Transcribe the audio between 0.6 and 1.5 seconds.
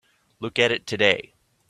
it today.